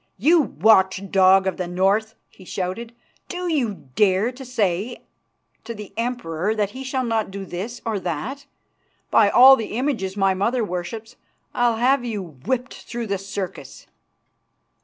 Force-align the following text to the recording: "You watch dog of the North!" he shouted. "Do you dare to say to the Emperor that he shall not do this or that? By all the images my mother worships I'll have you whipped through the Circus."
"You 0.17 0.41
watch 0.41 1.11
dog 1.11 1.45
of 1.45 1.57
the 1.57 1.67
North!" 1.67 2.15
he 2.27 2.43
shouted. 2.43 2.95
"Do 3.29 3.47
you 3.53 3.87
dare 3.93 4.31
to 4.31 4.43
say 4.43 5.03
to 5.63 5.75
the 5.75 5.93
Emperor 5.95 6.55
that 6.55 6.71
he 6.71 6.83
shall 6.83 7.03
not 7.03 7.29
do 7.29 7.45
this 7.45 7.83
or 7.85 7.99
that? 7.99 8.47
By 9.11 9.29
all 9.29 9.55
the 9.55 9.77
images 9.77 10.17
my 10.17 10.33
mother 10.33 10.63
worships 10.65 11.17
I'll 11.53 11.77
have 11.77 12.03
you 12.03 12.23
whipped 12.43 12.73
through 12.73 13.05
the 13.05 13.19
Circus." 13.19 13.85